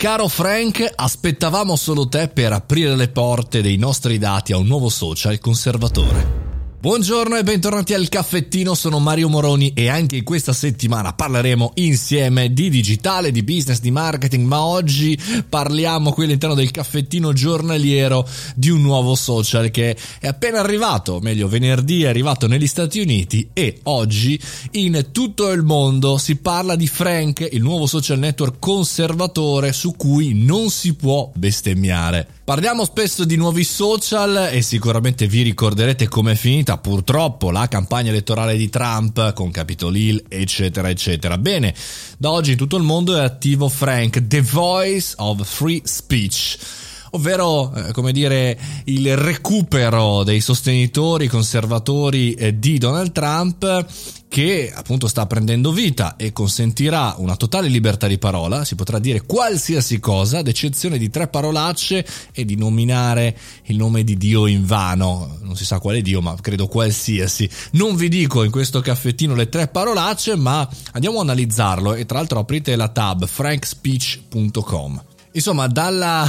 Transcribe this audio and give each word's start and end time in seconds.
Caro 0.00 0.28
Frank, 0.28 0.92
aspettavamo 0.96 1.76
solo 1.76 2.08
te 2.08 2.28
per 2.28 2.54
aprire 2.54 2.96
le 2.96 3.10
porte 3.10 3.60
dei 3.60 3.76
nostri 3.76 4.16
dati 4.16 4.54
a 4.54 4.56
un 4.56 4.66
nuovo 4.66 4.88
social 4.88 5.38
conservatore. 5.38 6.39
Buongiorno 6.82 7.36
e 7.36 7.42
bentornati 7.42 7.92
al 7.92 8.08
caffettino, 8.08 8.72
sono 8.74 9.00
Mario 9.00 9.28
Moroni 9.28 9.74
e 9.74 9.90
anche 9.90 10.22
questa 10.22 10.54
settimana 10.54 11.12
parleremo 11.12 11.72
insieme 11.74 12.54
di 12.54 12.70
digitale, 12.70 13.30
di 13.30 13.42
business, 13.42 13.80
di 13.80 13.90
marketing, 13.90 14.46
ma 14.46 14.64
oggi 14.64 15.14
parliamo 15.46 16.10
qui 16.10 16.24
all'interno 16.24 16.54
del 16.54 16.70
caffettino 16.70 17.34
giornaliero 17.34 18.26
di 18.54 18.70
un 18.70 18.80
nuovo 18.80 19.14
social 19.14 19.70
che 19.70 19.94
è 20.20 20.26
appena 20.26 20.60
arrivato, 20.60 21.20
meglio 21.20 21.48
venerdì 21.48 22.04
è 22.04 22.08
arrivato 22.08 22.46
negli 22.46 22.66
Stati 22.66 22.98
Uniti 22.98 23.50
e 23.52 23.80
oggi 23.82 24.40
in 24.70 25.08
tutto 25.12 25.50
il 25.50 25.62
mondo 25.62 26.16
si 26.16 26.36
parla 26.36 26.76
di 26.76 26.86
Frank, 26.86 27.46
il 27.52 27.60
nuovo 27.60 27.84
social 27.84 28.18
network 28.18 28.58
conservatore 28.58 29.74
su 29.74 29.96
cui 29.96 30.32
non 30.32 30.70
si 30.70 30.94
può 30.94 31.30
bestemmiare. 31.34 32.26
Parliamo 32.42 32.84
spesso 32.84 33.24
di 33.24 33.36
nuovi 33.36 33.64
social 33.64 34.48
e 34.50 34.62
sicuramente 34.62 35.28
vi 35.28 35.42
ricorderete 35.42 36.08
com'è 36.08 36.34
finita 36.34 36.69
purtroppo 36.78 37.50
la 37.50 37.68
campagna 37.68 38.10
elettorale 38.10 38.56
di 38.56 38.68
Trump 38.68 39.32
con 39.32 39.50
Capitol 39.50 39.96
Hill 39.96 40.24
eccetera 40.28 40.88
eccetera. 40.88 41.38
Bene, 41.38 41.74
da 42.18 42.30
oggi 42.30 42.52
in 42.52 42.56
tutto 42.56 42.76
il 42.76 42.82
mondo 42.82 43.16
è 43.16 43.20
attivo 43.20 43.68
Frank, 43.68 44.26
The 44.26 44.42
Voice 44.42 45.14
of 45.16 45.44
Free 45.46 45.80
Speech 45.84 46.88
ovvero 47.10 47.72
eh, 47.74 47.92
come 47.92 48.12
dire 48.12 48.58
il 48.84 49.16
recupero 49.16 50.22
dei 50.24 50.40
sostenitori 50.40 51.26
conservatori 51.26 52.34
eh, 52.34 52.58
di 52.58 52.78
Donald 52.78 53.12
Trump 53.12 53.86
che 54.30 54.72
appunto 54.72 55.08
sta 55.08 55.26
prendendo 55.26 55.72
vita 55.72 56.14
e 56.16 56.32
consentirà 56.32 57.16
una 57.18 57.34
totale 57.34 57.66
libertà 57.66 58.06
di 58.06 58.16
parola, 58.16 58.64
si 58.64 58.76
potrà 58.76 59.00
dire 59.00 59.22
qualsiasi 59.22 59.98
cosa, 59.98 60.38
ad 60.38 60.46
eccezione 60.46 60.98
di 60.98 61.10
tre 61.10 61.26
parolacce 61.26 62.06
e 62.32 62.44
di 62.44 62.54
nominare 62.54 63.36
il 63.64 63.76
nome 63.76 64.04
di 64.04 64.16
Dio 64.16 64.46
in 64.46 64.64
vano, 64.64 65.36
non 65.40 65.56
si 65.56 65.64
sa 65.64 65.80
quale 65.80 66.00
Dio, 66.00 66.20
ma 66.22 66.36
credo 66.40 66.68
qualsiasi. 66.68 67.50
Non 67.72 67.96
vi 67.96 68.08
dico 68.08 68.44
in 68.44 68.52
questo 68.52 68.80
caffettino 68.80 69.34
le 69.34 69.48
tre 69.48 69.66
parolacce, 69.66 70.36
ma 70.36 70.66
andiamo 70.92 71.18
a 71.18 71.22
analizzarlo 71.22 71.94
e 71.94 72.06
tra 72.06 72.18
l'altro 72.18 72.38
aprite 72.38 72.76
la 72.76 72.88
tab 72.88 73.26
frankspeech.com. 73.26 75.02
Insomma, 75.32 75.66
dalla 75.66 76.24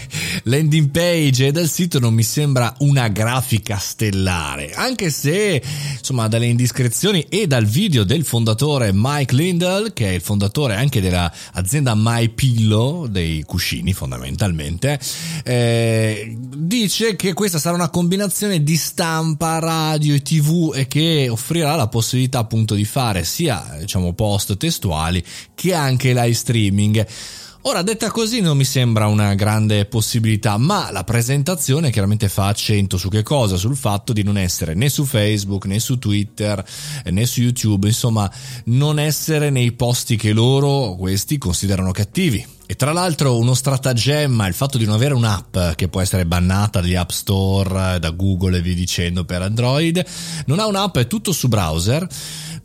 landing 0.44 0.90
page 0.90 1.46
e 1.46 1.52
dal 1.52 1.68
sito 1.68 1.98
non 1.98 2.14
mi 2.14 2.22
sembra 2.22 2.74
una 2.78 3.08
grafica 3.08 3.76
stellare, 3.76 4.72
anche 4.74 5.10
se 5.10 5.62
insomma 5.98 6.28
dalle 6.28 6.46
indiscrezioni 6.46 7.26
e 7.28 7.46
dal 7.46 7.64
video 7.64 8.04
del 8.04 8.24
fondatore 8.24 8.90
Mike 8.92 9.34
Lindell, 9.34 9.92
che 9.92 10.08
è 10.08 10.12
il 10.12 10.20
fondatore 10.20 10.74
anche 10.74 11.00
dell'azienda 11.00 11.94
My 11.96 12.28
Pillow, 12.28 13.06
dei 13.06 13.42
cuscini 13.42 13.92
fondamentalmente, 13.92 14.98
eh, 15.44 16.36
dice 16.38 17.16
che 17.16 17.32
questa 17.32 17.58
sarà 17.58 17.74
una 17.74 17.90
combinazione 17.90 18.62
di 18.62 18.76
stampa, 18.76 19.58
radio 19.58 20.14
e 20.14 20.22
tv 20.22 20.72
e 20.74 20.86
che 20.86 21.28
offrirà 21.28 21.76
la 21.76 21.88
possibilità 21.88 22.38
appunto 22.38 22.74
di 22.74 22.84
fare 22.84 23.24
sia 23.24 23.76
diciamo 23.80 24.12
post 24.12 24.56
testuali 24.56 25.22
che 25.54 25.74
anche 25.74 26.12
live 26.12 26.34
streaming. 26.34 27.06
Ora, 27.64 27.82
detta 27.82 28.10
così 28.10 28.40
non 28.40 28.56
mi 28.56 28.64
sembra 28.64 29.06
una 29.06 29.34
grande 29.34 29.84
possibilità, 29.84 30.56
ma 30.56 30.90
la 30.90 31.04
presentazione 31.04 31.92
chiaramente 31.92 32.28
fa 32.28 32.48
accento 32.48 32.96
su 32.96 33.08
che 33.08 33.22
cosa? 33.22 33.56
Sul 33.56 33.76
fatto 33.76 34.12
di 34.12 34.24
non 34.24 34.36
essere 34.36 34.74
né 34.74 34.88
su 34.88 35.04
Facebook, 35.04 35.66
né 35.66 35.78
su 35.78 35.96
Twitter, 35.96 36.64
né 37.04 37.24
su 37.24 37.40
YouTube, 37.40 37.86
insomma, 37.86 38.28
non 38.64 38.98
essere 38.98 39.50
nei 39.50 39.70
posti 39.72 40.16
che 40.16 40.32
loro, 40.32 40.96
questi, 40.96 41.38
considerano 41.38 41.92
cattivi. 41.92 42.44
E 42.66 42.74
tra 42.74 42.92
l'altro 42.92 43.38
uno 43.38 43.54
stratagemma, 43.54 44.48
il 44.48 44.54
fatto 44.54 44.76
di 44.76 44.84
non 44.84 44.94
avere 44.94 45.14
un'app 45.14 45.74
che 45.76 45.86
può 45.86 46.00
essere 46.00 46.26
bannata 46.26 46.80
dagli 46.80 46.96
App 46.96 47.10
Store, 47.10 47.98
da 48.00 48.10
Google 48.10 48.58
e 48.58 48.60
via 48.60 48.74
dicendo 48.74 49.24
per 49.24 49.42
Android, 49.42 50.04
non 50.46 50.58
ha 50.58 50.66
un'app, 50.66 50.96
è 50.98 51.06
tutto 51.06 51.30
su 51.30 51.46
browser 51.46 52.08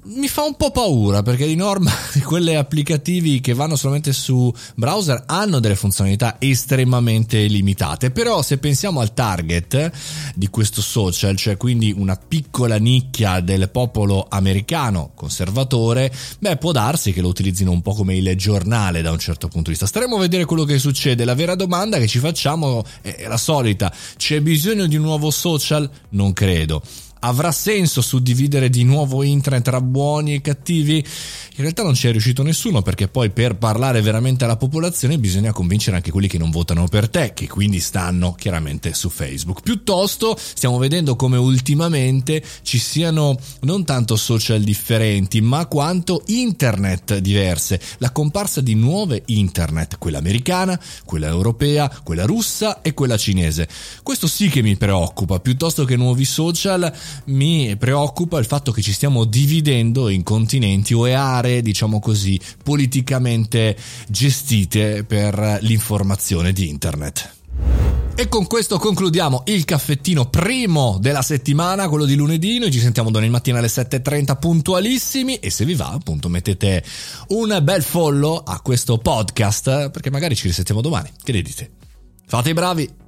mi 0.10 0.28
fa 0.28 0.44
un 0.44 0.56
po' 0.56 0.72
paura 0.72 1.22
perché 1.22 1.46
di 1.46 1.56
norma 1.56 1.92
quelle 2.24 2.56
applicativi 2.56 3.42
che 3.42 3.54
vanno 3.54 3.76
solamente 3.76 4.14
su 4.14 4.54
browser 4.76 5.24
hanno 5.26 5.60
delle 5.60 5.76
funzionalità 5.76 6.38
estremamente 6.40 7.46
limitate. 7.46 8.12
Però 8.12 8.42
se 8.42 8.58
pensiamo 8.58 9.02
al 9.02 9.14
target 9.14 9.92
di 10.34 10.48
questo 10.50 10.82
social 10.82 11.36
cioè 11.36 11.58
quindi 11.58 11.94
una 11.96 12.16
piccola 12.16 12.78
nicchia 12.78 13.40
del 13.42 13.70
popolo 13.70 14.26
americano 14.30 15.12
conservatore 15.14 16.12
beh 16.40 16.58
può 16.58 16.72
darsi 16.72 17.12
che 17.12 17.22
lo 17.22 17.28
utilizzino 17.28 17.72
un 17.72 17.82
po' 17.82 17.94
come 17.94 18.16
il 18.16 18.36
giornale 18.38 19.02
da 19.02 19.12
un 19.12 19.20
certo 19.20 19.48
punto 19.48 19.66
di 19.66 19.72
vista. 19.72 19.86
Staremo 19.86 20.16
a 20.16 20.20
vedere 20.20 20.46
quello 20.46 20.64
che 20.64 20.80
succede. 20.80 21.26
La 21.26 21.36
vera 21.36 21.56
domanda 21.56 21.98
che 21.98 22.08
ci 22.08 22.20
facciamo 22.20 22.84
è 23.02 23.26
la 23.28 23.38
solita. 23.38 23.94
C'è 24.16 24.40
bisogno 24.42 24.88
di 24.88 24.96
un 24.96 25.04
nuovo 25.04 25.32
social? 25.32 25.90
Non 26.10 26.32
credo 26.34 26.82
avrà 27.20 27.52
senso 27.52 28.02
suddividere 28.02 28.70
di 28.70 28.84
nuovo 28.84 29.24
internet 29.24 29.64
tra 29.64 29.82
buoni 29.82 30.36
e 30.36 30.42
cattivi? 30.42 30.96
In 30.98 31.64
realtà 31.64 31.84
non 31.84 31.96
ci 31.96 32.08
è 32.08 32.12
riuscito 32.12 32.44
nessuno 32.44 32.82
perché 32.82 33.08
poi 33.08 33.32
per 33.32 33.56
parlare 33.56 34.02
veramente 34.02 34.44
alla 34.44 34.58
popolazione 34.58 35.18
bisogna 35.18 35.52
convincere 35.52 35.96
anche 35.96 36.12
quelli 36.12 36.28
che 36.28 36.38
non 36.38 36.52
votano 36.52 36.88
per 36.88 37.10
te, 37.10 37.34
che 37.34 37.48
quindi 37.48 37.80
stanno 37.80 38.34
chiaramente 38.34 38.94
su 38.94 39.10
Facebook. 39.10 39.62
Piuttosto 39.62 40.38
stiamo 40.38 40.78
vedendo 40.78 41.16
come 41.16 41.38
ultimamente 41.38 42.44
ci 42.62 42.78
siano 42.78 43.38
non 43.62 43.86
tanto 43.86 44.16
social 44.16 44.62
differenti, 44.62 45.42
ma 45.42 45.66
quanto 45.66 46.22
internet 46.28 47.18
diverse. 47.18 47.82
La 47.98 48.12
comparsa 48.12 48.62
di 48.62 48.76
nuove 48.76 49.24
internet, 49.26 49.98
quella 49.98 50.20
americana, 50.20 50.80
quella 51.06 51.28
europea, 51.28 51.92
quella 52.04 52.26
russa 52.26 52.82
e 52.82 52.94
quella 52.94 53.18
cinese. 53.18 53.68
Questo 54.04 54.28
sì 54.28 54.50
che 54.50 54.62
mi 54.62 54.78
preoccupa, 54.78 55.40
piuttosto 55.40 55.86
che 55.86 55.96
nuovi 55.96 56.26
social 56.26 56.94
mi 57.26 57.76
preoccupa 57.78 58.40
il 58.40 58.46
fatto 58.46 58.72
che 58.72 58.82
ci 58.82 58.94
stiamo 58.94 59.26
dividendo 59.26 60.10
in 60.10 60.24
continenti 60.24 60.94
o 60.94 61.06
aree, 61.06 61.62
diciamo 61.62 62.00
così, 62.00 62.40
politicamente 62.64 63.76
gestite 64.08 65.04
per 65.04 65.60
l'informazione 65.62 66.54
di 66.54 66.70
internet. 66.70 67.36
E 68.20 68.30
con 68.30 68.48
questo 68.48 68.80
concludiamo 68.80 69.44
il 69.46 69.64
caffettino 69.64 70.26
primo 70.26 70.98
della 71.00 71.22
settimana, 71.22 71.88
quello 71.88 72.06
di 72.06 72.16
lunedì. 72.16 72.58
Noi 72.58 72.72
ci 72.72 72.80
sentiamo 72.80 73.12
domani 73.12 73.30
mattina 73.30 73.60
alle 73.60 73.68
7.30 73.68 74.40
puntualissimi 74.40 75.36
e 75.36 75.52
se 75.52 75.66
vi 75.66 75.76
va 75.76 75.90
appunto 75.90 76.28
mettete 76.28 76.84
un 77.28 77.60
bel 77.62 77.84
follow 77.84 78.42
a 78.44 78.60
questo 78.62 78.98
podcast 78.98 79.92
perché 79.92 80.10
magari 80.10 80.36
ci 80.36 80.48
risentiamo 80.48 80.82
domani. 80.82 81.12
Che 81.22 81.32
ne 81.32 81.44
dite? 81.44 81.70
Fate 82.26 82.50
i 82.50 82.54
bravi! 82.54 83.07